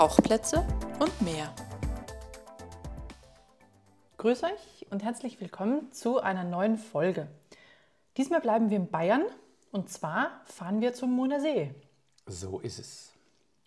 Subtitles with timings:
[0.00, 0.66] Tauchplätze
[0.98, 1.54] und mehr.
[4.16, 7.28] Grüß euch und herzlich willkommen zu einer neuen Folge.
[8.16, 9.26] Diesmal bleiben wir in Bayern
[9.72, 11.74] und zwar fahren wir zum Moner See.
[12.24, 13.12] So ist es.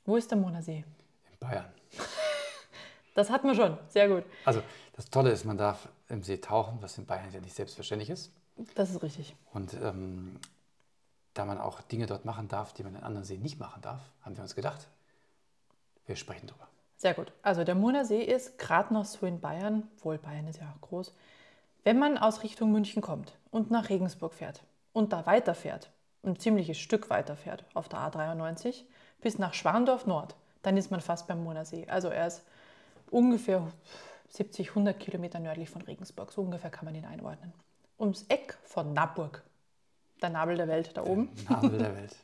[0.05, 0.83] Wo ist der Moner See?
[1.31, 1.71] In Bayern.
[3.13, 4.23] Das hatten wir schon, sehr gut.
[4.43, 8.09] Also das Tolle ist, man darf im See tauchen, was in Bayern ja nicht selbstverständlich
[8.09, 8.31] ist.
[8.73, 9.35] Das ist richtig.
[9.53, 10.39] Und ähm,
[11.35, 14.01] da man auch Dinge dort machen darf, die man in anderen Seen nicht machen darf,
[14.23, 14.87] haben wir uns gedacht,
[16.05, 16.67] wir sprechen drüber.
[16.97, 17.31] Sehr gut.
[17.41, 20.81] Also der Moner See ist gerade noch so in Bayern, wohl Bayern ist ja auch
[20.81, 21.13] groß,
[21.83, 24.63] wenn man aus Richtung München kommt und nach Regensburg fährt
[24.93, 25.91] und da weiterfährt,
[26.23, 28.85] ein ziemliches Stück weiterfährt auf der A93
[29.21, 31.85] bis nach Schwandorf Nord, dann ist man fast beim Moner See.
[31.87, 32.43] Also er ist
[33.11, 33.67] ungefähr
[34.29, 36.31] 70, 100 Kilometer nördlich von Regensburg.
[36.31, 37.53] So ungefähr kann man ihn einordnen.
[37.99, 39.43] Ums Eck von Naburg.
[40.23, 41.29] Der Nabel der Welt da oben.
[41.49, 42.15] Nabel der Welt.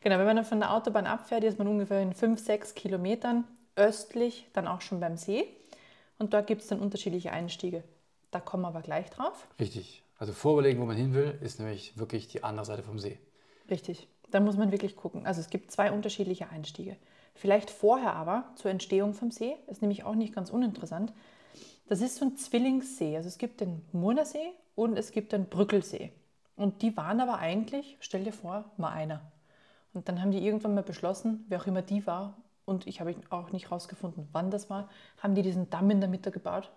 [0.00, 3.44] genau, wenn man dann von der Autobahn abfährt, ist man ungefähr in 5, 6 Kilometern
[3.76, 5.46] östlich dann auch schon beim See.
[6.18, 7.84] Und dort gibt es dann unterschiedliche Einstiege.
[8.32, 9.46] Da kommen wir aber gleich drauf.
[9.60, 10.02] Richtig.
[10.18, 13.18] Also vorüberlegen, wo man hin will, ist nämlich wirklich die andere Seite vom See.
[13.70, 14.08] Richtig.
[14.30, 15.26] Da muss man wirklich gucken.
[15.26, 16.96] Also es gibt zwei unterschiedliche Einstiege.
[17.34, 21.12] Vielleicht vorher aber zur Entstehung vom See, ist nämlich auch nicht ganz uninteressant.
[21.86, 23.16] Das ist so ein Zwillingssee.
[23.16, 26.12] Also es gibt den Murnersee und es gibt den Brückelsee.
[26.56, 29.20] Und die waren aber eigentlich, stell dir vor, mal einer.
[29.92, 33.14] Und dann haben die irgendwann mal beschlossen, wer auch immer die war, und ich habe
[33.30, 34.88] auch nicht rausgefunden, wann das war,
[35.22, 36.70] haben die diesen Damm in der Mitte gebaut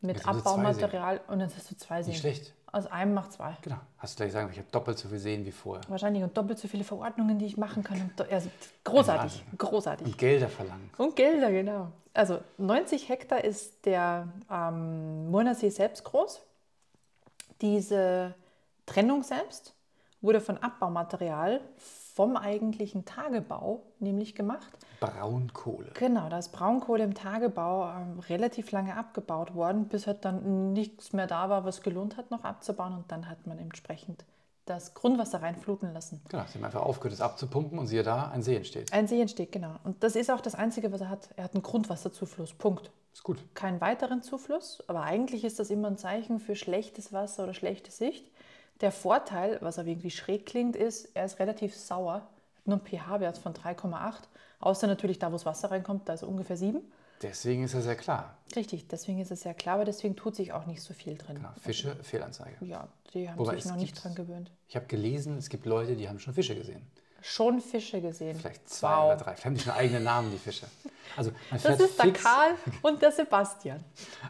[0.00, 2.12] mit Abbaumaterial und dann hast du zwei Seen.
[2.12, 2.54] Nicht schlecht.
[2.70, 3.56] Aus einem macht zwei.
[3.62, 3.78] Genau.
[3.96, 5.82] Hast du gleich gesagt, ich habe doppelt so viel Seen wie vorher.
[5.88, 8.10] Wahrscheinlich und doppelt so viele Verordnungen, die ich machen kann.
[8.30, 8.50] Also,
[8.84, 10.06] großartig, großartig.
[10.06, 10.90] Und Gelder verlangen.
[10.98, 11.92] Und Gelder, genau.
[12.12, 16.42] Also 90 Hektar ist der ähm, Murnersee selbst groß.
[17.60, 18.34] Diese
[18.88, 19.74] Trennung selbst
[20.20, 24.76] wurde von Abbaumaterial vom eigentlichen Tagebau nämlich gemacht.
[24.98, 25.92] Braunkohle.
[25.94, 31.12] Genau, da ist Braunkohle im Tagebau ähm, relativ lange abgebaut worden, bis halt dann nichts
[31.12, 32.94] mehr da war, was gelohnt hat, noch abzubauen.
[32.94, 34.24] Und dann hat man entsprechend
[34.64, 36.20] das Grundwasser reinfluten lassen.
[36.28, 38.92] Genau, sie haben einfach aufgehört, es abzupumpen und siehe da, ein See entsteht.
[38.92, 39.76] Ein See entsteht, genau.
[39.84, 41.28] Und das ist auch das Einzige, was er hat.
[41.36, 42.54] Er hat einen Grundwasserzufluss.
[42.54, 42.90] Punkt.
[43.12, 43.38] Ist gut.
[43.54, 47.90] Keinen weiteren Zufluss, aber eigentlich ist das immer ein Zeichen für schlechtes Wasser oder schlechte
[47.90, 48.30] Sicht.
[48.80, 52.14] Der Vorteil, was aber irgendwie schräg klingt, ist, er ist relativ sauer,
[52.56, 54.14] hat nur einen pH-Wert von 3,8,
[54.60, 56.80] außer natürlich da, wo das Wasser reinkommt, da ist er ungefähr 7.
[57.20, 58.36] Deswegen ist er sehr klar.
[58.54, 61.36] Richtig, deswegen ist es sehr klar, aber deswegen tut sich auch nicht so viel drin.
[61.36, 61.48] Genau.
[61.60, 62.64] Fische, Fehlanzeige.
[62.64, 64.52] Ja, die haben Wobei sich noch nicht dran gewöhnt.
[64.68, 66.86] Ich habe gelesen, es gibt Leute, die haben schon Fische gesehen.
[67.20, 68.38] Schon Fische gesehen.
[68.38, 69.06] Vielleicht zwei Wow.
[69.06, 69.24] oder drei.
[69.32, 70.66] Vielleicht haben die schon eigene Namen, die Fische.
[71.16, 73.84] Also man Das fährt ist der fix, Karl und der Sebastian.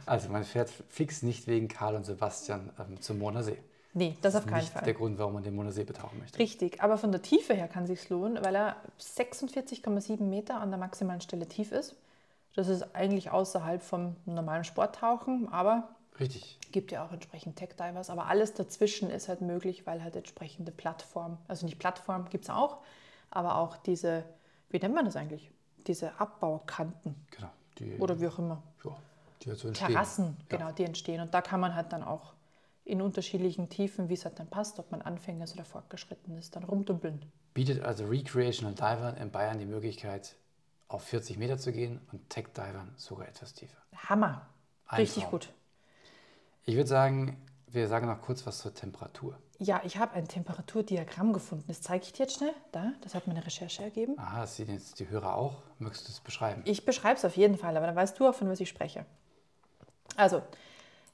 [0.07, 3.59] Also man fährt fix nicht wegen Karl und Sebastian ähm, zum Moner See.
[3.99, 4.85] Nee, das auf ist keinen nicht Fall.
[4.85, 6.39] der Grund, warum man den Moner See betauchen möchte.
[6.39, 10.79] Richtig, aber von der Tiefe her kann sich lohnen, weil er 46,7 Meter an der
[10.79, 11.97] maximalen Stelle tief ist.
[12.55, 15.89] Das ist eigentlich außerhalb vom normalen Sporttauchen, aber
[16.19, 16.59] Richtig.
[16.73, 18.11] gibt ja auch entsprechend Tech-Divers.
[18.11, 22.51] Aber alles dazwischen ist halt möglich, weil halt entsprechende Plattform, also nicht Plattform gibt es
[22.51, 22.79] auch,
[23.31, 24.25] aber auch diese,
[24.71, 25.51] wie nennt man das eigentlich?
[25.87, 27.51] Diese Abbaukanten Genau.
[27.79, 28.63] Die, oder wie auch immer.
[28.85, 28.91] ja,
[29.43, 29.89] die halt so entstehen.
[29.89, 30.59] Terrassen, Ja.
[30.59, 31.21] genau, die entstehen.
[31.21, 32.33] Und da kann man halt dann auch
[32.89, 36.57] in unterschiedlichen Tiefen, wie es halt dann passt, ob man Anfänger ist oder fortgeschritten ist,
[36.57, 37.23] dann rumdümpeln.
[37.53, 40.37] Bietet also Recreational Divern in Bayern die Möglichkeit,
[40.89, 43.77] auf 40 Meter zu gehen und Tech-Divern sogar etwas tiefer.
[44.09, 44.49] Hammer.
[44.87, 45.33] Ein Richtig Traum.
[45.33, 45.53] gut.
[46.65, 49.39] Ich würde sagen, wir sagen noch kurz was zur Temperatur.
[49.59, 51.65] Ja, ich habe ein Temperaturdiagramm gefunden.
[51.69, 52.55] Das zeige ich dir jetzt schnell.
[52.73, 54.19] Da, das hat meine Recherche ergeben.
[54.19, 55.57] Aha, das sehen jetzt die Hörer auch.
[55.79, 56.63] Möchtest du es beschreiben?
[56.65, 59.05] Ich beschreibe es auf jeden Fall, aber dann weißt du auch, von was ich spreche.
[60.17, 60.43] Also,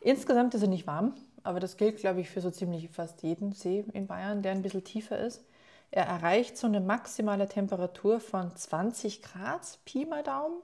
[0.00, 3.52] insgesamt ist er nicht warm, aber das gilt, glaube ich, für so ziemlich fast jeden
[3.52, 5.44] See in Bayern, der ein bisschen tiefer ist.
[5.90, 10.60] Er erreicht so eine maximale Temperatur von 20 Grad, Pi mal Daumen.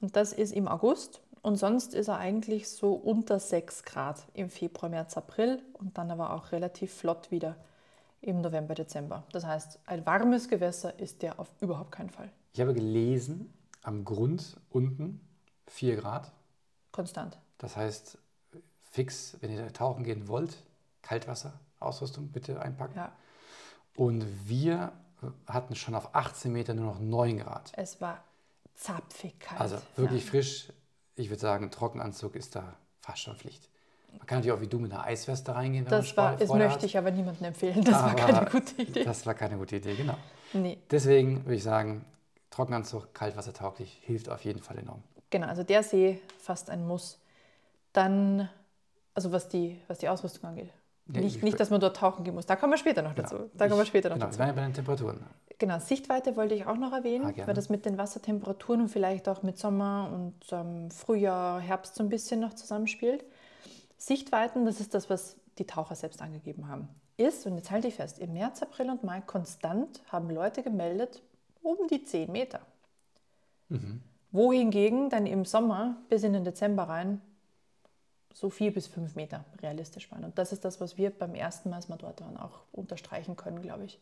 [0.00, 1.20] Und das ist im August.
[1.42, 6.10] Und sonst ist er eigentlich so unter 6 Grad im Februar, März, April und dann
[6.10, 7.56] aber auch relativ flott wieder
[8.20, 9.24] im November, Dezember.
[9.32, 12.30] Das heißt, ein warmes Gewässer ist der auf überhaupt keinen Fall.
[12.52, 13.52] Ich habe gelesen,
[13.82, 15.20] am Grund unten
[15.66, 16.32] 4 Grad.
[16.92, 17.38] Konstant.
[17.58, 18.18] Das heißt,
[18.94, 20.56] fix, wenn ihr da tauchen gehen wollt,
[21.02, 22.96] Kaltwasserausrüstung bitte einpacken.
[22.96, 23.12] Ja.
[23.96, 24.92] Und wir
[25.46, 27.72] hatten schon auf 18 Meter nur noch 9 Grad.
[27.76, 28.22] Es war
[28.74, 29.60] zapfig kalt.
[29.60, 30.30] Also wirklich Ja.
[30.30, 30.72] frisch.
[31.16, 33.68] Ich würde sagen, Trockenanzug ist da fast schon Pflicht.
[34.16, 36.48] Man kann natürlich auch wie du mit einer Eisweste reingehen, wenn Das man war, das
[36.50, 36.82] möchte hat.
[36.84, 37.82] ich aber niemandem empfehlen.
[37.84, 39.04] Das war Aber keine gute Idee.
[39.04, 40.16] Das war keine gute Idee, genau.
[40.52, 40.78] Nee.
[40.90, 42.04] Deswegen würde ich sagen,
[42.50, 45.02] Trockenanzug, kaltwassertauglich, hilft auf jeden Fall enorm.
[45.30, 47.18] Genau, also der See fast ein Muss.
[47.92, 48.48] Dann,
[49.14, 50.70] also was die, was die Ausrüstung angeht.
[51.06, 52.46] Nee, nicht, ich- nicht, dass man dort tauchen gehen muss.
[52.46, 53.28] Da kommen wir später noch Genau.
[53.28, 53.50] dazu.
[53.54, 54.38] Da kommen wir später noch genau, dazu.
[54.38, 55.20] Wir waren ja bei den Temperaturen.
[55.58, 59.28] Genau, Sichtweite wollte ich auch noch erwähnen, Ah, weil das mit den Wassertemperaturen und vielleicht
[59.28, 63.24] auch mit Sommer und ähm, Frühjahr, Herbst so ein bisschen noch zusammenspielt.
[63.98, 67.94] Sichtweiten, das ist das, was die Taucher selbst angegeben haben, ist, und jetzt halte ich
[67.94, 71.22] fest, im März, April und Mai konstant haben Leute gemeldet,
[71.62, 72.60] um die 10 Meter.
[74.32, 77.20] Wohingegen dann im Sommer bis in den Dezember rein
[78.34, 80.24] so 4 bis 5 Meter realistisch waren.
[80.24, 83.36] Und das ist das, was wir beim ersten Mal, als wir dort waren, auch unterstreichen
[83.36, 84.00] können, glaube ich.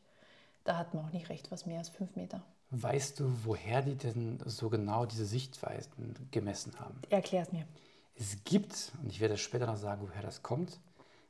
[0.64, 2.42] Da hatten wir auch nicht recht, was mehr als 5 Meter.
[2.70, 6.98] Weißt du, woher die denn so genau diese Sichtweiten gemessen haben?
[7.10, 7.66] Erklär es mir.
[8.14, 10.80] Es gibt, und ich werde später noch sagen, woher das kommt,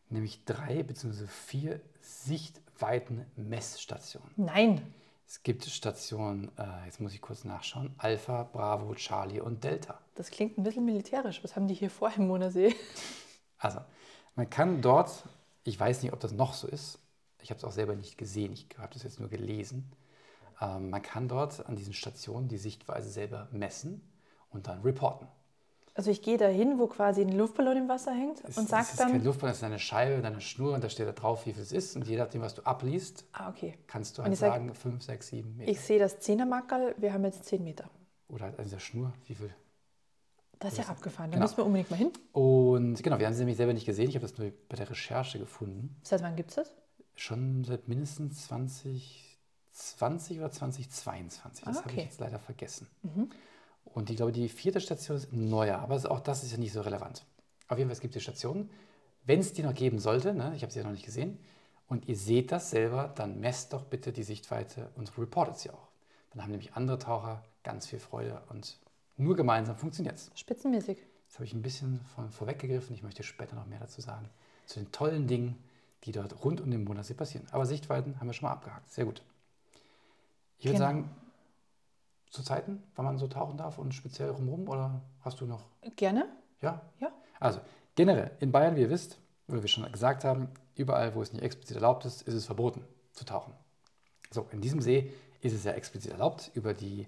[0.08, 1.26] nämlich drei bzw.
[1.26, 4.30] vier Sichtweiten-Messstationen.
[4.36, 4.80] Nein,
[5.32, 9.98] Es gibt Stationen, äh, jetzt muss ich kurz nachschauen, Alpha, Bravo, Charlie und Delta.
[10.14, 11.42] das klingt ein bisschen militärisch.
[11.42, 12.76] Was haben die hier vor im Monasee?
[13.56, 13.78] Also,
[14.34, 15.24] man kann dort,
[15.64, 16.98] ich weiß nicht, ob das noch so ist,
[17.40, 19.90] ich habe es auch selber nicht gesehen, ich habe das jetzt nur gelesen,
[20.60, 24.02] ähm, man kann dort an diesen Stationen die Sichtweise selber messen
[24.50, 25.28] und dann reporten.
[25.94, 28.84] Also ich gehe da hin, wo quasi ein Luftballon im Wasser hängt Es, und sage
[28.90, 29.24] ist kein dann...
[29.24, 31.70] Luftballon, es ist eine Scheibe, eine Schnur und da steht da drauf, wie viel es
[31.70, 31.96] ist.
[31.96, 33.76] Und je nachdem, was du abliest, Ah, okay.
[33.86, 35.70] kannst du halt sagen, 5, 6, 7 Meter.
[35.70, 37.90] Ich sehe das 10er-Mackerl, wir haben jetzt 10 Meter.
[38.28, 39.54] Oder halt an dieser Schnur, wie viel.
[40.60, 41.44] Das ist ja abgefahren, da Genau.
[41.44, 42.12] müssen wir unbedingt mal hin.
[42.32, 44.08] Und genau, wir haben sie nämlich selber nicht gesehen.
[44.08, 45.96] Ich habe das nur bei der Recherche gefunden.
[46.04, 46.72] Seit wann gibt es das?
[47.16, 48.46] Schon seit mindestens
[49.72, 51.64] 2020 oder 2022.
[51.64, 52.04] Das Ah, habe ich okay.
[52.06, 52.86] jetzt leider vergessen.
[53.84, 56.80] Und ich glaube, die vierte Station ist neuer, aber auch das ist ja nicht so
[56.80, 57.24] relevant.
[57.68, 58.70] Auf jeden Fall, es gibt die Stationen.
[59.24, 61.38] Wenn es die noch geben sollte, ne, ich habe sie ja noch nicht gesehen,
[61.88, 65.88] und ihr seht das selber, dann messt doch bitte die Sichtweite und reportet sie auch.
[66.30, 68.78] Dann haben nämlich andere Taucher ganz viel Freude und
[69.18, 70.30] nur gemeinsam funktioniert es.
[70.34, 70.98] Spitzenmäßig.
[71.26, 72.94] Jetzt habe ich ein bisschen von vorweggegriffen.
[72.94, 74.28] Ich möchte später noch mehr dazu sagen.
[74.66, 75.62] Zu den tollen Dingen,
[76.04, 77.46] die dort rund um den Monatssee passieren.
[77.52, 78.90] Aber Sichtweiten haben wir schon mal abgehakt.
[78.90, 79.22] Sehr gut.
[80.58, 80.86] Ich würde Genau.
[80.86, 81.10] sagen,
[82.32, 85.66] zu Zeiten, wann man so tauchen darf und speziell rumrum oder hast du noch?
[85.96, 86.26] Gerne?
[86.62, 86.80] Ja?
[86.98, 87.12] Ja.
[87.38, 87.60] Also,
[87.94, 89.18] generell, in Bayern, wie ihr wisst,
[89.48, 92.86] oder wir schon gesagt haben, überall, wo es nicht explizit erlaubt ist, ist es verboten
[93.12, 93.52] zu tauchen.
[94.30, 95.12] So, in diesem See
[95.42, 97.06] ist es ja explizit erlaubt über die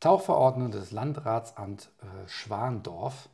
[0.00, 3.28] Tauchverordnung des Landratsamt äh, Schwandorf.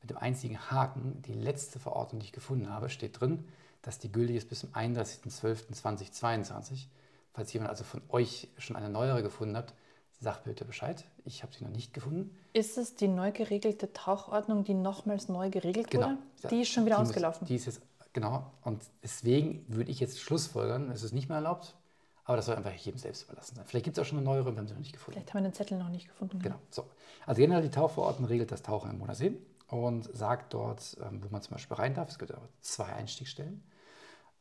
[0.00, 3.46] Mit dem einzigen Haken, die letzte Verordnung, die ich gefunden habe, steht drin,
[3.82, 6.86] dass die gültig ist bis zum 31.12.2022.
[7.34, 9.74] Falls jemand also von euch schon eine neuere gefunden hat,
[10.22, 11.04] sagt bitte Bescheid.
[11.24, 12.36] Ich habe sie noch nicht gefunden.
[12.52, 16.06] Ist es die neu geregelte Tauchordnung, die nochmals neu geregelt Genau.
[16.10, 16.18] wurde?
[16.42, 17.46] Ja, Die ist schon wieder die muss- ausgelaufen.
[17.46, 17.82] Die ist jetzt,
[18.12, 18.50] genau.
[18.62, 21.74] Und deswegen würde ich jetzt schlussfolgern, es ist nicht mehr erlaubt,
[22.24, 23.64] aber das soll einfach jedem selbst überlassen sein.
[23.66, 25.18] Vielleicht gibt es auch schon eine neuere, wir haben sie noch nicht gefunden.
[25.18, 26.38] Vielleicht haben wir den Zettel noch nicht gefunden.
[26.38, 26.56] Genau.
[26.70, 26.84] So.
[27.26, 29.36] Also generell die Tauchverordnung regelt das Tauchen im Monasee
[29.68, 32.10] und sagt dort, ähm, wo man zum Beispiel rein darf.
[32.10, 33.62] Es gibt aber zwei Einstiegsstellen,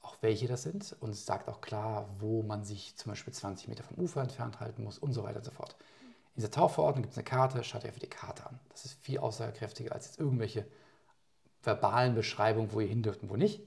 [0.02, 0.96] auch welche das sind.
[1.00, 4.60] Und es sagt auch klar, wo man sich zum Beispiel 20 Meter vom Ufer entfernt
[4.60, 5.76] halten muss und so weiter und so fort.
[6.36, 8.60] In dieser Tauchverordnung gibt es eine Karte, schaut euch einfach die Karte an.
[8.70, 10.66] Das ist viel aussagekräftiger als jetzt irgendwelche
[11.64, 13.62] verbalen Beschreibungen, wo ihr hin dürft und wo nicht.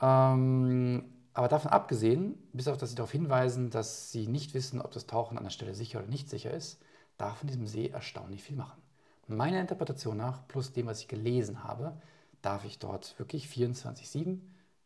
[0.00, 4.90] Ähm, aber davon abgesehen, bis auf dass sie darauf hinweisen, dass sie nicht wissen, ob
[4.92, 6.80] das Tauchen an der Stelle sicher oder nicht sicher ist,
[7.16, 8.80] darf in diesem See erstaunlich viel machen.
[9.26, 12.00] Meiner Interpretation nach, plus dem, was ich gelesen habe,
[12.42, 14.38] darf ich dort wirklich 24-7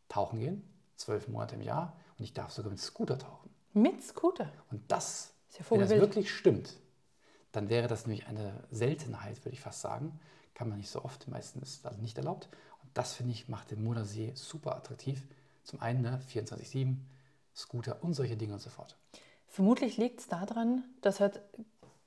[0.09, 0.63] tauchen gehen,
[0.95, 3.49] zwölf Monate im Jahr, und ich darf sogar mit Scooter tauchen.
[3.73, 4.51] Mit Scooter.
[4.71, 6.77] Und das, Ist ja wenn das wirklich stimmt,
[7.51, 10.19] dann wäre das nämlich eine Seltenheit, würde ich fast sagen.
[10.53, 12.49] Kann man nicht so oft, meistens ist das nicht erlaubt.
[12.83, 15.23] Und das, finde ich, macht den Monasee super attraktiv.
[15.63, 16.97] Zum einen ne, 24-7,
[17.55, 18.97] Scooter und solche Dinge und so fort.
[19.47, 21.41] Vermutlich liegt es daran, dass halt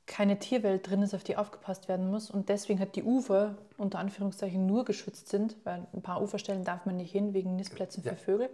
[0.06, 3.98] keine Tierwelt drin ist, auf die aufgepasst werden muss und deswegen halt die Ufer unter
[3.98, 8.12] Anführungszeichen nur geschützt sind, weil ein paar Uferstellen darf man nicht hin wegen Nistplätzen Ja.
[8.12, 8.50] für Vögel.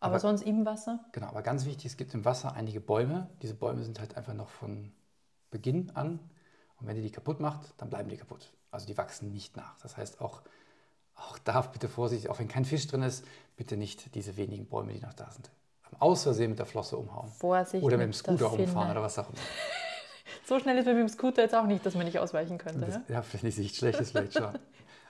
[0.00, 1.00] Aber, Aber- sonst im Wasser.
[1.12, 3.28] Genau, aber ganz wichtig, es gibt im Wasser einige Bäume.
[3.42, 4.92] Diese Bäume sind halt einfach noch von
[5.50, 6.20] Beginn an.
[6.80, 8.52] Und wenn ihr die kaputt macht, dann bleiben die kaputt.
[8.70, 9.76] Also die wachsen nicht nach.
[9.80, 10.42] Das heißt auch,
[11.16, 13.24] auch da bitte Vorsicht, auch wenn kein Fisch drin ist,
[13.56, 15.50] bitte nicht diese wenigen Bäume, die noch da sind.
[15.98, 17.28] Aus Versehen mit der Flosse umhauen.
[17.32, 19.38] Vorsicht Oder mit dem mit Scooter umfahren oder was auch immer.
[20.44, 22.80] So schnell ist man mit dem Scooter jetzt auch nicht, dass man nicht ausweichen könnte.
[22.80, 23.02] Das, Ja?
[23.08, 24.58] ja, vielleicht nicht schlecht ist, vielleicht schon.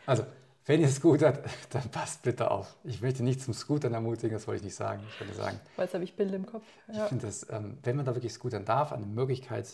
[0.07, 0.25] Also,
[0.68, 2.76] wenn ihr scootert, dann passt bitte auf.
[2.84, 5.02] Ich möchte nicht zum Scootern ermutigen, das wollte ich nicht sagen.
[5.12, 6.62] Ich wollte sagen, Weil jetzt habe ich Bilder im Kopf.
[6.88, 7.06] Ich Ja.
[7.06, 9.66] finde das, ähm, wenn man da wirklich scootern darf, eine Möglichkeit,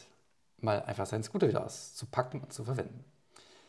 [0.59, 3.05] mal einfach seinen Scooter wieder auszupacken und zu verwenden.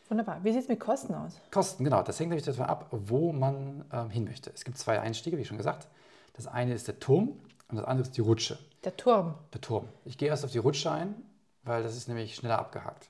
[0.08, 0.42] Wunderbar.
[0.44, 1.40] Wie sieht es mit Kosten aus?
[1.50, 4.50] Kosten, genau, das hängt natürlich davon ab, wo man ähm, hin möchte.
[4.54, 5.88] Es gibt zwei Einstiege, wie schon gesagt.
[6.34, 8.56] Das eine ist der Turm und das andere ist die Rutsche.
[8.84, 9.34] Der Turm.
[9.52, 9.88] Der Turm.
[10.04, 11.14] Ich gehe erst auf die Rutsche ein,
[11.64, 13.08] weil das ist nämlich schneller abgehakt.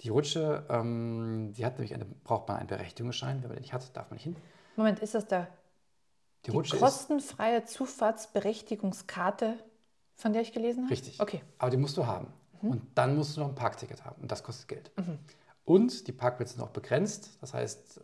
[0.00, 3.42] Die Rutsche, ähm, die hat nämlich eine, braucht man einen Berechtigungsschein.
[3.42, 4.36] Wenn man den nicht hat, darf man nicht hin.
[4.76, 5.48] Moment, ist das der
[6.46, 9.58] Die Die Rutsche kostenfreie Zufahrtsberechtigungskarte,
[10.14, 10.92] von der ich gelesen habe?
[10.92, 11.20] richtig.
[11.20, 11.42] Okay.
[11.58, 12.32] Aber die musst du haben.
[12.62, 12.70] Mhm.
[12.70, 14.22] Und dann musst du noch ein Parkticket haben.
[14.22, 14.90] Und das kostet Geld.
[15.64, 17.36] Und die Parkplätze sind auch begrenzt.
[17.40, 18.02] Das heißt, äh,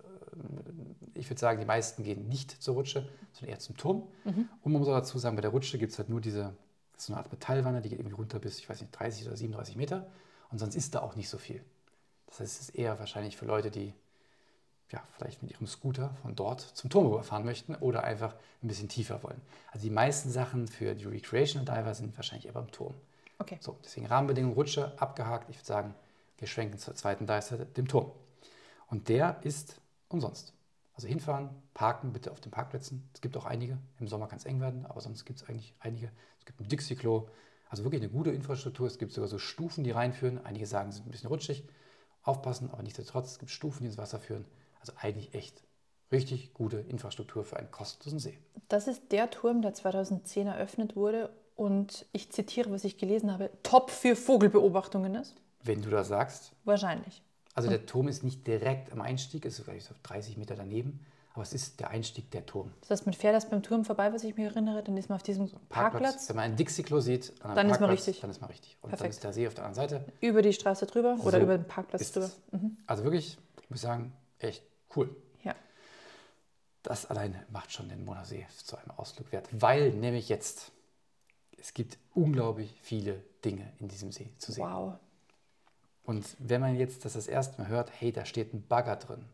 [1.15, 4.09] ich würde sagen, die meisten gehen nicht zur Rutsche, sondern eher zum Turm.
[4.25, 4.49] Mhm.
[4.63, 6.55] Und man muss auch dazu sagen, bei der Rutsche gibt es halt nur diese,
[6.93, 9.27] das ist so eine Art Metallwanne, die geht irgendwie runter bis, ich weiß nicht, 30
[9.27, 10.07] oder 37 Meter.
[10.51, 11.65] Und sonst ist da auch nicht so viel.
[12.27, 13.93] Das heißt, es ist eher wahrscheinlich für Leute, die
[14.91, 18.89] ja, vielleicht mit ihrem Scooter von dort zum Turm rüberfahren möchten oder einfach ein bisschen
[18.89, 19.41] tiefer wollen.
[19.73, 22.95] Also die meisten Sachen für die Recreational Diver sind wahrscheinlich eher beim Turm.
[23.39, 23.59] Okay.
[23.61, 25.51] So, deswegen Rahmenbedingungen Rutsche abgehakt.
[25.51, 25.95] Ich würde sagen,
[26.39, 28.13] wir schwenken zur zweiten Dive-Seite, dem Turm.
[28.89, 30.53] Und der ist umsonst.
[30.95, 33.09] Also hinfahren, parken bitte auf den Parkplätzen.
[33.13, 33.79] Es gibt auch einige.
[33.99, 36.11] Im Sommer kann es eng werden, aber sonst gibt es eigentlich einige.
[36.39, 37.29] Es gibt ein Dixie-Klo.
[37.69, 38.87] Also wirklich eine gute Infrastruktur.
[38.87, 40.43] Es gibt sogar so Stufen, die reinführen.
[40.47, 41.65] Einige sagen, es ist ein bisschen rutschig.
[42.27, 44.45] Aufpassen, aber nichtsdestotrotz, es gibt Stufen, die ins Wasser führen.
[44.81, 45.63] Also eigentlich echt
[46.13, 48.39] richtig gute Infrastruktur für einen kostenlosen See.
[48.69, 53.51] Das ist der Turm, der 2010 eröffnet wurde und ich zitiere, was ich gelesen habe,
[53.63, 55.35] top für Vogelbeobachtungen ist.
[55.63, 57.23] Wenn du das sagst, Wahrscheinlich.
[57.55, 61.01] Also der Turm ist nicht direkt am Einstieg, es ist vielleicht so 30 Meter daneben,
[61.37, 62.73] aber es ist der Einstieg der Turm.
[62.81, 65.17] Das heißt, man fährt erst beim Turm vorbei, was ich mich erinnere, dann ist man
[65.17, 68.21] auf diesem Parkplatz, Wenn man ein Dixie-Klo sieht, an einem Dann ist man Parkplatz, richtig.
[68.23, 68.77] Dann ist man richtig.
[68.81, 69.15] Und dann Perfekt.
[69.15, 70.13] ist der See auf der anderen Seite.
[70.21, 72.27] über die Straße drüber oder So über den Parkplatz ist drüber.
[72.27, 72.41] es.
[72.87, 74.65] Also wirklich, ich muss sagen, echt
[74.97, 75.15] cool.
[75.45, 75.55] Ja.
[76.83, 80.73] Das alleine macht schon den Monasee zu einem Ausflug wert, weil nämlich jetzt,
[81.59, 84.65] es gibt unglaublich viele Dinge in diesem See zu sehen.
[84.65, 84.95] Wow.
[86.05, 89.27] Und wenn man jetzt das das erste Mal hört, hey, da steht ein Bagger drin,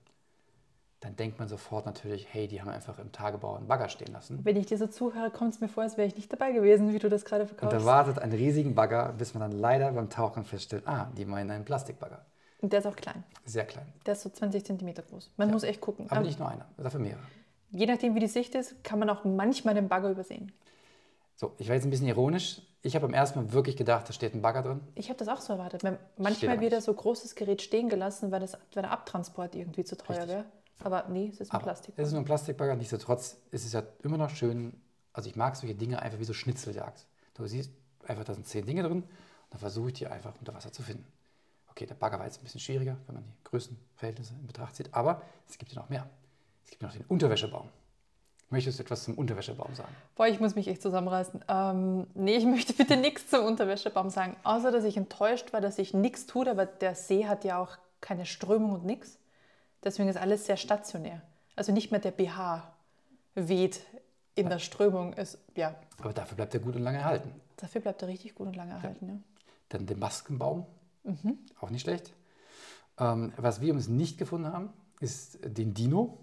[1.02, 4.38] dann denkt man sofort natürlich, hey, die haben einfach im Tagebau einen Bagger stehen lassen.
[4.44, 6.92] Wenn ich dir so zuhöre, kommt es mir vor, als wäre ich nicht dabei gewesen,
[6.92, 7.76] wie du das gerade Und verkaufst.
[7.76, 11.50] da wartet einen riesigen Bagger, bis man dann leider beim Tauchen feststellt, ah, die meinen
[11.50, 12.24] einen Plastikbagger.
[12.60, 13.24] Und der ist auch klein.
[13.44, 13.86] Sehr klein.
[14.06, 15.32] Der ist so 20 Zentimeter groß.
[15.36, 16.06] Man muss echt gucken.
[16.08, 17.22] Aber Ähm, nicht nur einer, dafür mehrere.
[17.70, 20.52] Je nachdem, wie die Sicht ist, kann man auch manchmal den Bagger übersehen.
[21.34, 22.62] So, ich war jetzt ein bisschen ironisch.
[22.82, 24.80] Ich habe beim ersten Mal wirklich gedacht, da steht ein Bagger drin.
[24.94, 25.82] Ich habe das auch so erwartet.
[26.16, 29.82] Manchmal aber wird da so großes Gerät stehen gelassen, weil, das, weil der Abtransport irgendwie
[29.82, 30.44] zu teuer wäre.
[30.84, 31.94] Aber nee, es ist ein Aber Plastik.
[31.96, 34.80] Es ist nur ein Plastikbagger, nichtsdestotrotz ist es ja immer noch schön.
[35.12, 37.06] Also ich mag solche Dinge einfach wie so Schnitzeljagd.
[37.34, 37.70] Du siehst
[38.06, 39.06] einfach, da sind zehn Dinge drin und
[39.50, 41.06] dann versuche ich die einfach unter Wasser zu finden.
[41.68, 44.92] Okay, der Bagger war jetzt ein bisschen schwieriger, wenn man die Größenverhältnisse in Betracht zieht,
[44.92, 46.08] aber es gibt ja noch mehr.
[46.64, 47.68] Es gibt ja noch den Unterwäschebaum.
[48.50, 49.94] Möchtest du etwas zum Unterwäschebaum sagen?
[50.14, 51.42] Boah, ich muss mich echt zusammenreißen.
[51.48, 54.36] Ähm, nee, ich möchte bitte nichts zum Unterwäschebaum sagen.
[54.44, 57.78] Außer, dass ich enttäuscht war, dass sich nichts tut, aber der See hat ja auch
[58.02, 59.18] keine Strömung und nichts.
[59.84, 61.22] Deswegen ist alles sehr stationär.
[61.56, 62.72] Also nicht mehr der BH
[63.34, 63.80] weht
[64.34, 65.12] in der Strömung.
[65.14, 67.32] Ist, ja, Aber dafür bleibt er gut und lange erhalten.
[67.56, 69.08] dafür bleibt er richtig gut und lange erhalten.
[69.08, 69.14] Ja.
[69.70, 70.66] Dann den Maskenbaum,
[71.04, 71.38] Mhm.
[71.60, 72.12] auch nicht schlecht.
[72.98, 76.18] Ähm, was wir uns nicht gefunden haben, ist den Dino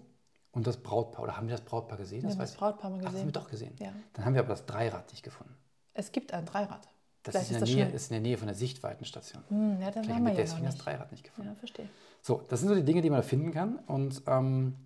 [0.52, 1.22] und das Brautpaar.
[1.24, 2.22] Oder haben wir das Brautpaar gesehen?
[2.22, 2.56] Wir das ich.
[2.58, 3.26] Brautpaar mal Ach, das haben gesehen.
[3.28, 3.76] wir doch gesehen.
[3.78, 3.92] Ja.
[4.14, 5.54] Dann haben wir aber das Dreirad nicht gefunden.
[5.92, 6.88] Es gibt ein Dreirad.
[7.22, 9.42] Das ist in, das Nähe, ist in der Nähe von der Sichtweitenstation.
[9.48, 10.78] Hm, ja, dann Vielleicht haben wir deswegen das.
[10.78, 11.50] Dreirad nicht gefunden.
[11.50, 11.88] Ja, verstehe.
[12.22, 13.76] So, das sind so die Dinge, die man da finden kann.
[13.86, 14.76] Und ähm,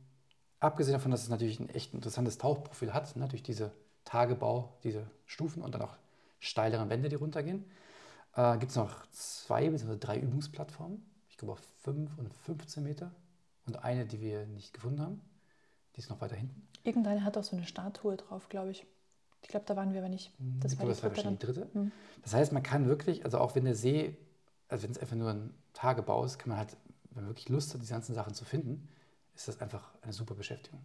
[0.59, 3.73] abgesehen davon, dass es natürlich ein echt interessantes Tauchprofil hat, ne, durch diese
[4.05, 5.97] Tagebau, diese Stufen und dann auch
[6.41, 7.65] steileren Wände, die runtergehen,
[8.35, 9.97] äh, gibt es noch zwei bzw.
[9.99, 11.05] drei Übungsplattformen.
[11.31, 13.13] Ich glaube auf 5 und 15 Meter.
[13.67, 15.21] Und eine, die wir nicht gefunden haben.
[15.95, 16.67] Die ist noch weiter hinten.
[16.83, 18.85] Irgendeine hat auch so eine Statue drauf, glaube ich.
[19.45, 20.33] Ich glaube, da waren wir aber nicht.
[20.61, 21.79] Das ich war glaube, die das war dritte wahrscheinlich die dritte.
[21.79, 21.93] Mhm.
[22.23, 24.17] Das heißt, man kann wirklich, also auch wenn der See,
[24.69, 26.77] also wenn es einfach nur ein Tagebau ist, kann man halt,
[27.11, 28.89] wenn man wirklich Lust hat, diese ganzen Sachen zu finden,
[29.35, 30.81] ist das einfach eine super Beschäftigung.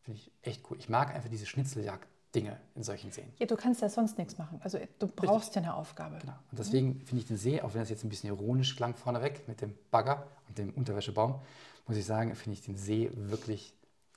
[0.00, 0.78] Finde ich echt cool.
[0.78, 3.30] Ich mag einfach diese Schnitzeljagd-Dinge in solchen Seen.
[3.38, 4.60] Ja, du kannst ja sonst nichts machen.
[4.64, 6.18] Also du brauchst ja eine Aufgabe.
[6.20, 6.34] Genau.
[6.50, 9.46] Und deswegen finde ich den See, auch wenn das jetzt ein bisschen ironisch klang vorneweg
[9.46, 11.40] mit dem Bagger und dem Unterwäschebaum,
[11.86, 13.74] muss ich sagen, finde ich den See wirklich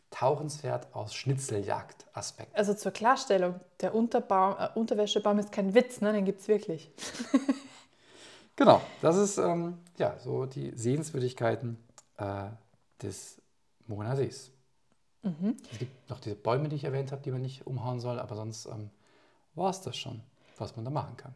[0.09, 2.55] tauchenswert aus Schnitzeljagd-Aspekt.
[2.55, 6.13] Also zur Klarstellung, der Unterbaum, äh, Unterwäschebaum ist kein Witz, ne?
[6.13, 6.91] den gibt es wirklich.
[8.59, 11.77] Genau, das ist ähm, ja so die Sehenswürdigkeiten
[12.17, 12.45] äh,
[13.03, 13.39] des
[13.85, 14.51] Monaer Sees.
[15.71, 18.35] Es gibt noch diese Bäume, die ich erwähnt habe, die man nicht umhauen soll, aber
[18.35, 18.89] sonst ähm,
[19.55, 20.21] war es das schon,
[20.57, 21.33] was man da machen kann.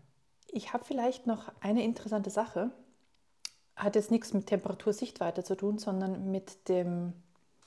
[0.48, 2.72] Ich habe vielleicht noch eine interessante Sache.
[3.76, 7.14] Hat jetzt nichts mit Temperatursichtweite zu tun, sondern mit dem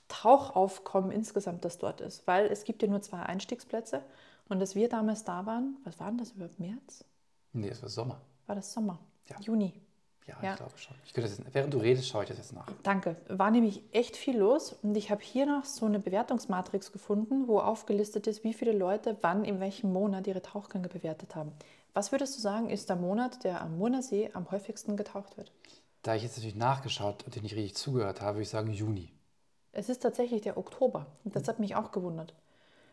[0.08, 2.26] Tauchaufkommen insgesamt, das dort ist.
[2.26, 4.02] Weil es gibt ja nur zwei Einstiegsplätze.
[4.48, 6.60] Und als wir damals da waren, was war denn das überhaupt?
[6.60, 7.04] März?
[7.52, 8.20] Nee, es war Sommer.
[8.46, 8.98] War das Sommer?
[9.26, 9.36] Ja.
[9.40, 9.72] Juni?
[10.26, 10.50] Ja, Ja.
[10.52, 10.96] ich glaube schon.
[11.04, 12.66] Ich könnte das jetzt, während du redest, schaue ich das jetzt nach.
[12.82, 13.16] Danke.
[13.28, 17.58] War nämlich echt viel los und ich habe hier noch so eine Bewertungsmatrix gefunden, wo
[17.58, 21.52] aufgelistet ist, wie viele Leute wann in welchem Monat ihre Tauchgänge bewertet haben.
[21.92, 25.52] Was würdest du sagen, ist der Monat, der am Monasee am häufigsten getaucht wird?
[26.02, 29.10] Da ich jetzt natürlich nachgeschaut und dir nicht richtig zugehört habe, würde ich sagen Juni.
[29.74, 32.34] Es ist tatsächlich der Oktober und das hat mich auch gewundert.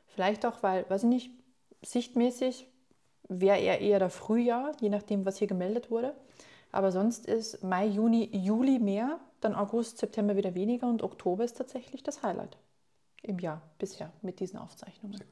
[0.07, 1.31] Vielleicht auch, weil, weiß ich nicht,
[1.83, 2.67] sichtmäßig
[3.29, 6.15] wäre er eher der Frühjahr, je nachdem, was hier gemeldet wurde.
[6.71, 11.57] Aber sonst ist Mai, Juni, Juli mehr, dann August, September wieder weniger und Oktober ist
[11.57, 12.57] tatsächlich das Highlight
[13.21, 15.23] im Jahr bisher mit diesen Aufzeichnungen.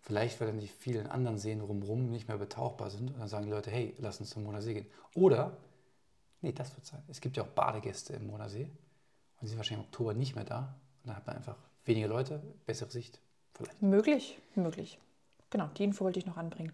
[0.00, 3.44] Vielleicht, weil dann die vielen anderen Seen rumrum nicht mehr betauchbar sind und dann sagen
[3.44, 4.86] die Leute, hey, lass uns zum Monasee gehen.
[5.14, 5.56] Oder,
[6.40, 7.02] nee, das wird sein.
[7.08, 8.70] Es gibt ja auch Badegäste im Monasee
[9.36, 10.76] und die sind wahrscheinlich im Oktober nicht mehr da.
[11.02, 13.20] Und dann hat man einfach weniger Leute, bessere Sicht.
[13.54, 13.82] Vielleicht.
[13.82, 14.98] Möglich, möglich.
[15.50, 16.72] Genau, die Info wollte ich noch anbringen.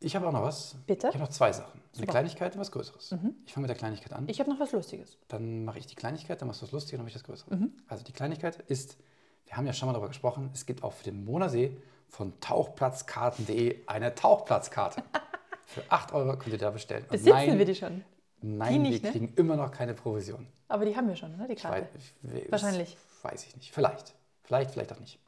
[0.00, 0.76] Ich habe auch noch was.
[0.86, 1.08] Bitte?
[1.08, 1.80] Ich habe noch zwei Sachen.
[1.80, 2.12] Eine Super.
[2.12, 3.14] Kleinigkeit und was Größeres.
[3.44, 4.28] Ich fange mit der Kleinigkeit an.
[4.28, 5.18] Ich habe noch was Lustiges.
[5.28, 7.68] Dann mache ich die Kleinigkeit, dann machst du das Lustige, dann mache ich das Größere.
[7.86, 8.96] Also die Kleinigkeit ist,
[9.44, 11.76] wir haben ja schon mal darüber gesprochen, es gibt auch für den Monasee
[12.08, 15.02] von tauchplatzkarten.de eine Tauchplatzkarte.
[15.66, 17.04] für 8 Euro könnt ihr da bestellen.
[17.08, 18.04] Besitzen nein, wir die schon?
[18.42, 19.18] Nein, Die nicht, wir ne?
[19.18, 20.46] kriegen immer noch keine Provision.
[20.68, 21.46] Aber die haben wir schon, ne?
[21.48, 21.88] die Ich weiß, Karte.
[22.32, 22.96] ich- Wahrscheinlich.
[23.22, 23.72] Weiß ich nicht.
[23.72, 24.14] Vielleicht.
[24.44, 25.18] Vielleicht, vielleicht auch nicht.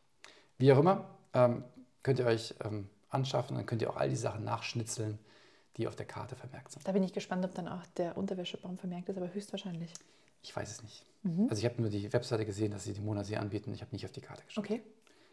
[0.59, 1.05] Wie auch immer,
[1.35, 1.65] ähm,
[2.03, 5.19] könnt ihr euch ähm, anschaffen, dann könnt ihr auch all die Sachen nachschnitzeln,
[5.77, 6.87] die auf der Karte vermerkt sind.
[6.87, 9.93] Da bin ich gespannt, ob dann auch der Unterwäschebaum vermerkt ist, aber höchstwahrscheinlich.
[10.43, 11.05] Ich weiß es nicht.
[11.23, 11.47] Mhm.
[11.51, 13.73] Also ich habe nur die Webseite gesehen, dass sie die Monasee anbieten.
[13.75, 14.65] Ich habe nicht auf die Karte geschaut.
[14.65, 14.83] Okay.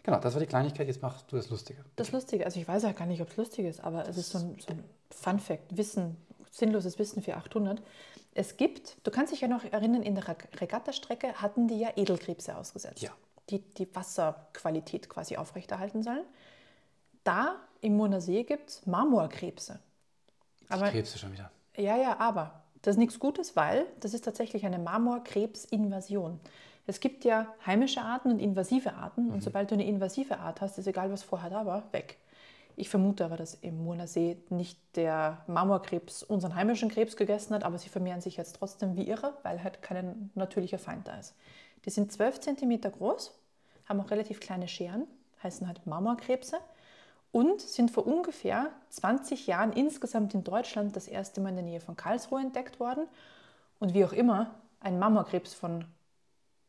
[0.03, 0.87] Genau, das war die Kleinigkeit.
[0.87, 1.83] Jetzt machst du das Lustige.
[1.95, 4.29] Das Lustige, also ich weiß ja gar nicht, ob es lustig ist, aber es ist
[4.31, 6.15] so ein, so ein Fun Fact, Wissen,
[6.51, 7.81] sinnloses Wissen für 800.
[8.33, 11.89] Es gibt, du kannst dich ja noch erinnern, in der Reg- Regattastrecke hatten die ja
[11.95, 13.11] Edelkrebse ausgesetzt, Ja.
[13.49, 16.23] die die Wasserqualität quasi aufrechterhalten sollen.
[17.23, 19.79] Da im Monasee gibt es Marmorkrebse.
[20.69, 21.51] Aber ich krebse schon wieder.
[21.75, 26.39] ja, ja, aber das ist nichts Gutes, weil das ist tatsächlich eine Marmorkrebsinvasion.
[26.87, 30.77] Es gibt ja heimische Arten und invasive Arten und sobald du eine invasive Art hast,
[30.77, 32.17] ist egal, was vorher da war, weg.
[32.79, 37.77] Ich vermute aber, dass im Monasee nicht der Marmorkrebs unseren heimischen Krebs gegessen hat, aber
[37.77, 41.35] sie vermehren sich jetzt trotzdem wie irre, weil halt kein natürlicher Feind da ist.
[41.83, 43.37] Die sind 12 cm groß,
[43.83, 45.07] haben auch relativ kleine Scheren,
[45.43, 46.55] heißen halt Marmorkrebse
[47.33, 51.81] und sind vor ungefähr 20 Jahren insgesamt in Deutschland das erste Mal in der Nähe
[51.81, 53.07] von Karlsruhe entdeckt worden.
[53.79, 55.83] Und wie auch immer ein Marmorkrebs von,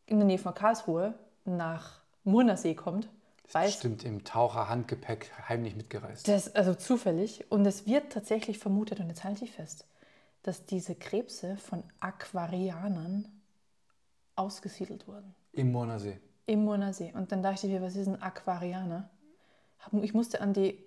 [0.06, 3.08] in der Nähe von Karlsruhe nach Murnersee kommt,
[3.52, 6.28] weiß Bestimmt im Taucher-Handgepäck heimlich mitgereist.
[6.28, 7.50] das also zufällig.
[7.50, 9.86] Und es wird tatsächlich vermutet, und jetzt halte ich fest,
[10.42, 13.28] dass diese Krebse von Aquarianern
[14.36, 15.34] ausgesiedelt wurden.
[15.52, 16.18] Im Monasee.
[16.46, 17.12] Im Murnersee.
[17.14, 19.08] Und dann dachte ich mir, was ist ein Aquarianer?
[20.02, 20.78] Ich musste an die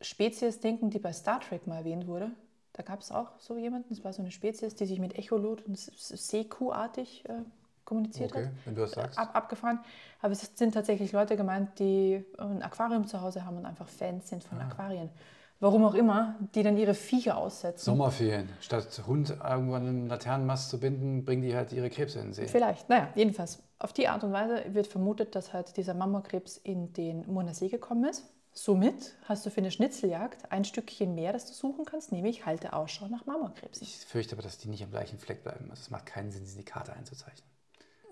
[0.00, 2.30] Spezies denken, die bei Star Trek mal erwähnt wurde.
[2.72, 5.62] Da gab es auch so jemanden, das war so eine Spezies, die sich mit Echolot
[5.66, 7.42] und Seekuhartig äh,
[7.84, 8.52] kommuniziert Okay, hat.
[8.64, 9.18] wenn du das sagst.
[9.18, 9.80] Ab, abgefahren.
[10.20, 14.28] Aber es sind tatsächlich Leute gemeint, die ein Aquarium zu Hause haben und einfach Fans
[14.28, 14.48] sind Ah.
[14.48, 15.10] von Aquarien.
[15.60, 17.84] Warum auch immer, die dann ihre Viecher aussetzen.
[17.84, 18.48] Sommerferien.
[18.60, 22.32] Statt Hund irgendwo an einen Laternenmast zu binden, bringen die halt ihre Krebse in den
[22.34, 22.48] See.
[22.48, 23.62] Vielleicht, naja, jedenfalls.
[23.78, 28.04] Auf die Art und Weise wird vermutet, dass halt dieser Marmorkrebs in den Murnersee gekommen
[28.10, 28.24] ist.
[28.54, 32.72] Somit hast du für eine Schnitzeljagd ein Stückchen mehr, das du suchen kannst, nämlich halte
[32.74, 33.84] Ausschau nach Marmorkrebsen.
[33.86, 35.70] Ich fürchte aber, dass die nicht am gleichen Fleck bleiben.
[35.70, 37.48] Also es macht keinen Sinn, sie in die Karte einzuzeichnen.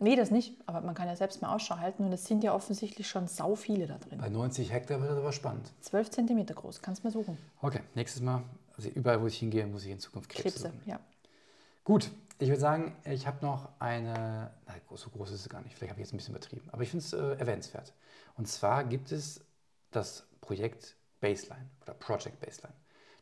[0.03, 2.55] Nee, das nicht, aber man kann ja selbst mal Ausschau halten und es sind ja
[2.55, 4.19] offensichtlich schon sau viele da drin.
[4.19, 5.71] Bei 90 Hektar wird das aber spannend.
[5.83, 7.37] 12 cm groß, kannst mal suchen.
[7.61, 8.43] Okay, nächstes Mal,
[8.77, 10.83] also überall, wo ich hingehe, muss ich in Zukunft Krebse, Krebse, suchen.
[10.87, 10.99] ja.
[11.85, 15.77] Gut, ich würde sagen, ich habe noch eine, nein, so groß ist es gar nicht,
[15.77, 17.93] vielleicht habe ich jetzt ein bisschen übertrieben, aber ich finde es äh, erwähnenswert.
[18.37, 19.45] Und zwar gibt es
[19.91, 22.75] das Projekt Baseline oder Project Baseline.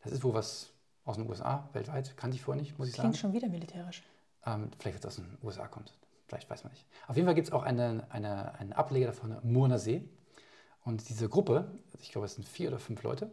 [0.04, 0.70] Das ist wohl was
[1.04, 3.08] aus den USA, weltweit, kannte ich vorher nicht, muss ich sagen.
[3.08, 4.04] Klingt schon wieder militärisch.
[4.46, 5.92] Ähm, vielleicht, weil es aus den USA kommt.
[6.28, 6.86] Vielleicht weiß man nicht.
[7.06, 10.06] Auf jeden Fall gibt es auch eine, eine, einen Ableger davon, Murner See.
[10.84, 13.30] Und diese Gruppe, ich glaube, es sind vier oder fünf Leute,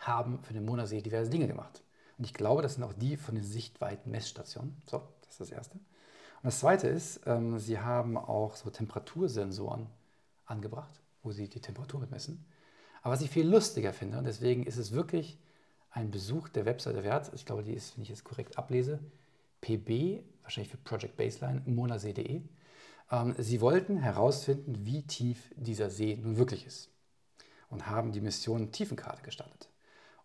[0.00, 1.82] haben für den Murner See diverse Dinge gemacht.
[2.18, 4.76] Und ich glaube, das sind auch die von den Sichtweiten-Messstationen.
[4.90, 5.76] So, das ist das Erste.
[5.76, 9.86] Und das Zweite ist, ähm, sie haben auch so Temperatursensoren
[10.44, 12.44] angebracht, wo sie die Temperatur mitmessen.
[13.02, 15.38] Aber was ich viel lustiger finde, und deswegen ist es wirklich
[15.90, 18.98] ein Besuch der Webseite wert, ich glaube, die ist, wenn ich es korrekt ablese,
[19.60, 22.42] pb, wahrscheinlich für Project Baseline, monasee.de.
[23.10, 26.90] Ähm, sie wollten herausfinden, wie tief dieser See nun wirklich ist
[27.68, 29.68] und haben die Mission Tiefenkarte gestartet.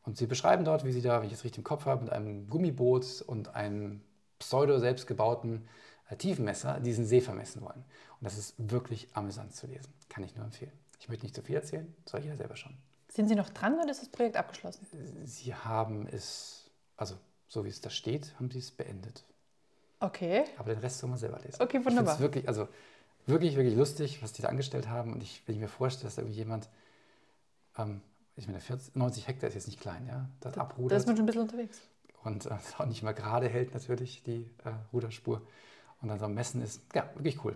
[0.03, 2.13] Und sie beschreiben dort, wie sie da, wenn ich es richtig im Kopf habe, mit
[2.13, 4.01] einem Gummiboot und einem
[4.39, 5.67] pseudo selbstgebauten
[6.09, 7.83] äh, Tiefenmesser diesen See vermessen wollen.
[8.19, 9.93] Und das ist wirklich amüsant zu lesen.
[10.09, 10.71] Kann ich nur empfehlen.
[10.99, 12.77] Ich möchte nicht zu viel erzählen, soll jeder selber schauen.
[13.09, 14.85] Sind Sie noch dran oder ist das Projekt abgeschlossen?
[15.25, 17.15] Sie haben es, also
[17.47, 19.23] so wie es da steht, haben sie es beendet.
[19.99, 20.43] Okay.
[20.57, 21.61] Aber den Rest soll man selber lesen.
[21.61, 22.13] Okay, Ich wunderbar.
[22.15, 22.67] find's wirklich, also
[23.25, 25.13] wirklich, wirklich lustig, was die da angestellt haben.
[25.13, 26.69] Und ich, wenn ich mir vorstelle, dass da irgendjemand,
[27.77, 28.01] ähm,
[28.35, 31.15] ich meine, 40, 90 Hektar ist jetzt nicht klein, ja, das Da abrudert ist man
[31.15, 31.81] schon ein bisschen unterwegs.
[32.23, 35.41] und äh, auch nicht mal gerade hält natürlich die äh, Ruderspur
[36.01, 37.55] und dann so am Messen ist, ja, wirklich cool.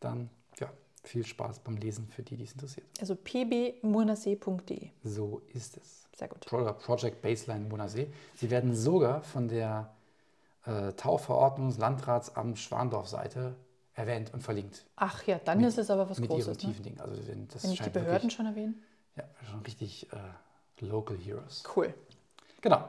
[0.00, 0.70] Dann, ja,
[1.02, 2.86] Viel Spaß beim Lesen für die, die es interessiert.
[3.00, 4.90] Also pbmurnasee.de.
[5.04, 6.04] So ist es.
[6.16, 6.46] Sehr gut.
[6.46, 8.08] Pro- Project Baseline Monasee.
[8.34, 9.94] Sie werden sogar von der
[10.66, 13.56] äh, Tauverordnung des Landratsamt Schwandorf-Seite
[13.94, 14.84] erwähnt und verlinkt.
[14.96, 16.62] Ach ja, dann Mit- ist es aber was mit ihren Großes.
[16.62, 16.68] Ne?
[16.68, 17.00] tiefen Dingen.
[17.00, 18.82] Also wenn- das Wenn ich die Behörden wirklich, schon erwähnen.
[19.16, 21.64] Ja, schon richtig äh, Local Heroes.
[21.74, 21.94] Cool.
[22.60, 22.86] Genau.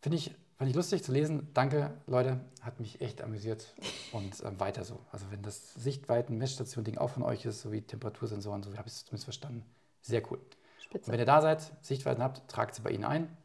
[0.00, 1.48] Finde ich, fand ich lustig zu lesen.
[1.54, 2.40] Danke, Leute.
[2.62, 3.72] Hat mich echt amüsiert.
[4.12, 4.98] Und ähm, weiter so.
[5.12, 9.24] Also wenn das Sichtweiten-Messstation-Ding auch von euch ist, sowie Temperatursensoren, so habe ich es zumindest
[9.24, 9.64] verstanden.
[10.00, 10.38] Sehr cool.
[10.38, 11.12] Und Spitze.
[11.12, 13.36] wenn ihr da seid, Sichtweiten habt, tragt sie bei Ihnen ein.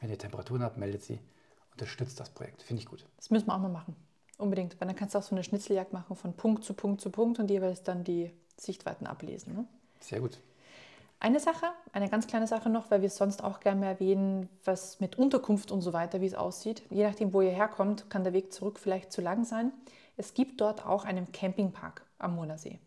[0.00, 1.20] Wenn ihr Temperaturen habt, meldet sie.
[1.76, 2.62] Unterstützt das Projekt.
[2.62, 3.04] Finde ich gut.
[3.18, 3.94] Das müssen wir auch mal machen.
[4.38, 4.80] Unbedingt.
[4.80, 7.38] Weil dann kannst du auch so eine Schnitzeljagd machen von Punkt zu Punkt zu Punkt
[7.38, 9.54] und jeweils dann die Sichtweiten ablesen.
[9.54, 9.64] Ne?
[10.00, 10.38] Sehr gut.
[11.20, 15.00] Eine Sache, eine ganz kleine Sache noch, weil wir es sonst auch gerne erwähnen, was
[15.00, 16.82] mit Unterkunft und so weiter, wie es aussieht.
[16.88, 19.72] Je nachdem, wo ihr herkommt, kann der Weg zurück vielleicht zu lang sein.
[20.16, 22.78] Es gibt dort auch einen Campingpark am Murnersee.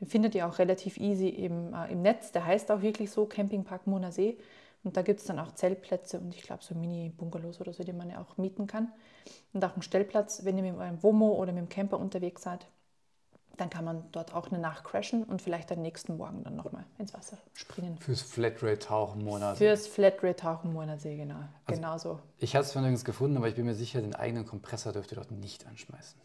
[0.00, 2.32] Den findet ihr auch relativ easy im, äh, im Netz.
[2.32, 4.36] Der heißt auch wirklich so Campingpark Murnersee.
[4.88, 7.92] Und da gibt es dann auch Zeltplätze und ich glaube so Mini-Bungalows oder so, die
[7.92, 8.90] man ja auch mieten kann.
[9.52, 12.66] Und auch einen Stellplatz, wenn ihr mit eurem Womo oder mit dem Camper unterwegs seid,
[13.58, 16.86] dann kann man dort auch eine Nacht crashen und vielleicht am nächsten Morgen dann nochmal
[16.96, 17.98] ins Wasser springen.
[17.98, 19.58] Fürs Flatrate-Tauchen Monat.
[19.58, 21.34] Fürs Flatrate-Tauchen Monasee, genau.
[21.66, 22.18] Also- genau so.
[22.38, 25.12] Ich habe es von nirgends gefunden, aber ich bin mir sicher, den eigenen Kompressor dürft
[25.12, 26.18] ihr dort nicht anschmeißen.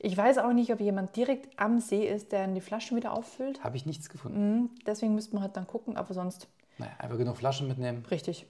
[0.00, 3.62] Ich weiß auch nicht, ob jemand direkt am See ist, der die Flaschen wieder auffüllt.
[3.62, 4.56] Habe ich nichts gefunden.
[4.56, 6.48] Mhm, Deswegen müsste man halt dann gucken, aber sonst
[6.80, 8.04] Naja, einfach genug Flaschen mitnehmen.
[8.10, 8.46] richtig.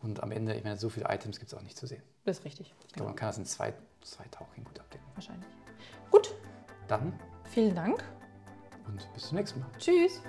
[0.00, 2.02] Und am Ende, ich meine, so viele Items gibt es auch nicht zu sehen.
[2.24, 2.72] Das ist richtig.
[2.86, 5.04] Ich glaube, man kann das in zwei, zwei Tauchen gut abdecken.
[5.14, 5.48] Wahrscheinlich.
[6.10, 6.32] Gut,
[6.86, 8.04] Dann vielen Dank.
[8.86, 9.68] und bis zum nächsten Mal.
[9.78, 10.22] Tschüss.